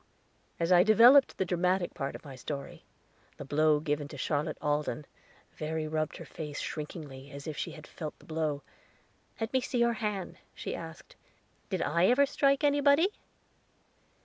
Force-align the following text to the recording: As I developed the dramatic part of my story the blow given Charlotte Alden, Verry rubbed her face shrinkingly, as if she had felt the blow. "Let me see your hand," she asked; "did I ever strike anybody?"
As 0.59 0.71
I 0.71 0.81
developed 0.81 1.37
the 1.37 1.45
dramatic 1.45 1.93
part 1.93 2.15
of 2.15 2.25
my 2.25 2.35
story 2.35 2.83
the 3.37 3.45
blow 3.45 3.79
given 3.79 4.07
Charlotte 4.07 4.57
Alden, 4.59 5.05
Verry 5.55 5.87
rubbed 5.87 6.17
her 6.17 6.25
face 6.25 6.59
shrinkingly, 6.59 7.29
as 7.29 7.45
if 7.45 7.55
she 7.55 7.69
had 7.73 7.85
felt 7.85 8.17
the 8.17 8.25
blow. 8.25 8.63
"Let 9.39 9.53
me 9.53 9.61
see 9.61 9.77
your 9.77 9.93
hand," 10.01 10.37
she 10.55 10.73
asked; 10.75 11.15
"did 11.69 11.83
I 11.83 12.07
ever 12.07 12.25
strike 12.25 12.63
anybody?" 12.63 13.09